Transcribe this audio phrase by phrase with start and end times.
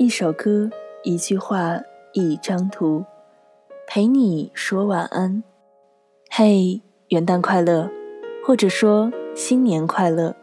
[0.00, 0.70] 一首歌，
[1.02, 1.76] 一句话，
[2.12, 3.04] 一张图，
[3.88, 5.42] 陪你说晚安。
[6.30, 7.90] 嘿，元旦快乐，
[8.46, 10.36] 或者说新年快乐。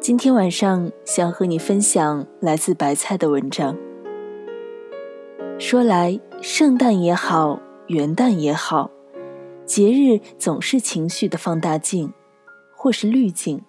[0.00, 3.76] 今天晚上想和你分享来自白菜的文章。
[5.60, 8.90] 说来，圣诞也好，元旦也好，
[9.64, 12.12] 节日总是情绪的放大镜，
[12.74, 13.62] 或是滤镜。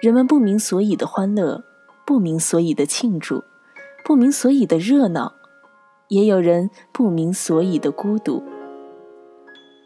[0.00, 1.64] 人们不明所以的欢乐，
[2.06, 3.42] 不明所以的庆祝，
[4.04, 5.32] 不明所以的热闹，
[6.08, 8.42] 也有人不明所以的孤独。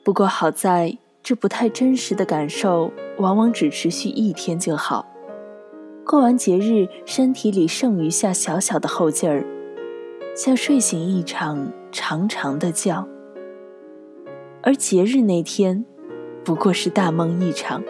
[0.05, 5.07] 不过好在，这不太真实的感受，往往只持续一天就好。
[6.05, 9.45] 过完节日，身体里剩余下小小的后劲儿，
[10.35, 13.07] 像睡醒一场长长的觉。
[14.63, 15.85] 而节日那天，
[16.45, 17.83] 不过是大梦一场。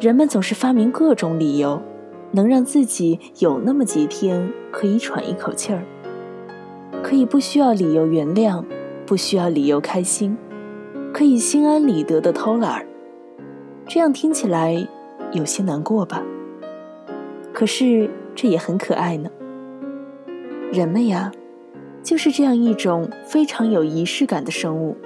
[0.00, 1.82] 人们总是发明各种理由，
[2.32, 5.82] 能让自己有那么几天可以喘一口气儿，
[7.02, 8.64] 可以不需要理由原谅，
[9.06, 10.36] 不需要理由开心，
[11.12, 12.86] 可以心安理得的偷懒儿。
[13.86, 14.86] 这样听起来。
[15.32, 16.24] 有些难过吧，
[17.52, 19.30] 可是这也很可爱呢。
[20.72, 21.30] 人们呀，
[22.02, 24.96] 就是这样一种非常有仪式感的生物。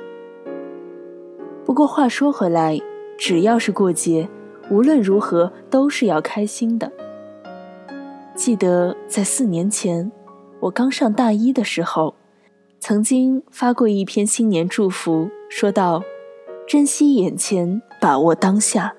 [1.62, 2.80] 不过话说回来，
[3.18, 4.26] 只要是过节，
[4.70, 6.90] 无论如何都是要开心的。
[8.34, 10.10] 记得在四年前，
[10.60, 12.16] 我刚上大一的时候，
[12.80, 16.02] 曾经发过一篇新年祝福，说道
[16.66, 18.94] ：“珍惜眼前，把握当下。”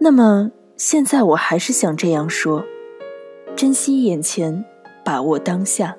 [0.00, 2.64] 那么现在我还是想这样说：
[3.54, 4.64] 珍惜眼前，
[5.04, 5.96] 把握当下。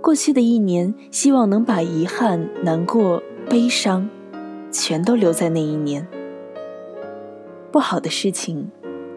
[0.00, 4.10] 过去的一年，希望能把遗憾、难过、悲伤，
[4.72, 6.04] 全都留在那一年。
[7.70, 8.68] 不好的事情，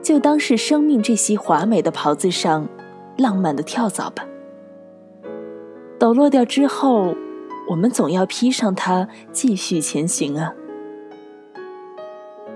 [0.06, 2.70] 就当是生命这袭华美的袍子上，
[3.18, 4.24] 浪漫的跳蚤吧。
[5.98, 7.16] 抖落掉之后，
[7.68, 10.54] 我们总要披上它，继续前行啊。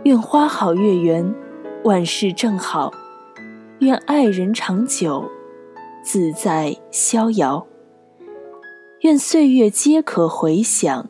[0.03, 1.33] 愿花好月圆，
[1.85, 2.93] 万事正好；
[3.79, 5.27] 愿爱人长久，
[6.03, 7.65] 自在逍遥；
[9.01, 11.09] 愿岁月皆可回响，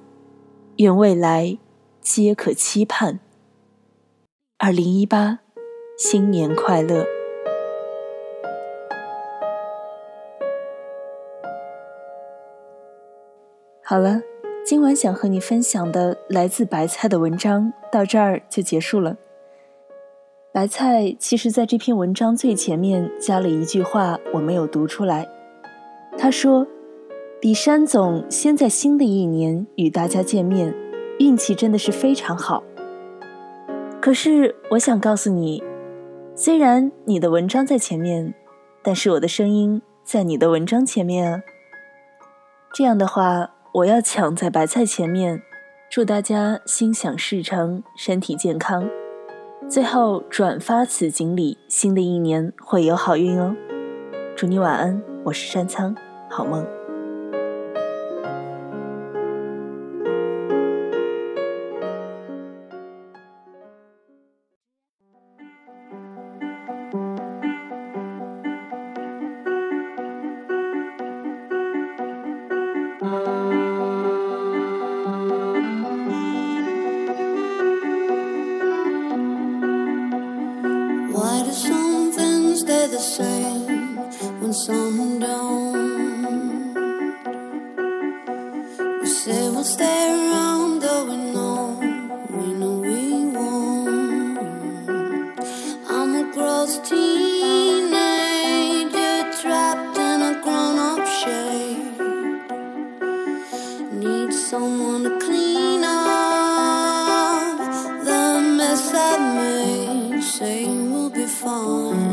[0.78, 1.58] 愿未来
[2.00, 3.20] 皆可期盼。
[4.58, 5.40] 二零一八，
[6.00, 7.06] 新年快乐！
[13.84, 14.22] 好了。
[14.66, 19.18] 今晚想和你分享的来自白菜的文章到这儿就结束了。
[20.54, 25.28] 白菜其实在这篇文章最前面加了一句话，我没有读出来。
[26.18, 26.66] 他说
[27.42, 30.74] ：“比山总先在新的一年与大家见面，
[31.20, 32.64] 运气真的是非常好。”
[34.00, 35.62] 可是我想告诉你，
[36.42, 38.34] 虽然你的文章在前面，
[38.82, 41.42] 但是我的声音在你的文章前面啊。
[42.74, 43.52] 这样的话。
[43.72, 45.44] 我要抢在白菜前面，
[45.92, 48.90] 祝大家心想事成，身体健康。
[49.70, 53.56] 最后转发此锦鲤，新的一年会有好运哦。
[54.36, 55.96] 祝你晚安，我是山仓，
[56.32, 56.79] 好梦。
[84.66, 86.74] some don't.
[89.00, 91.80] We say we'll stay around, though we know,
[92.30, 94.38] we know we won't.
[95.88, 97.94] I'm a gross teenager
[99.40, 101.96] trapped in a grown up shade.
[103.94, 107.58] Need someone to clean up
[108.04, 108.24] the
[108.58, 110.22] mess I've made.
[110.22, 112.09] Saying we'll be fine.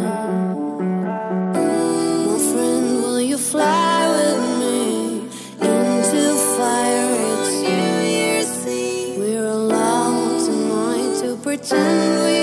[11.56, 12.35] return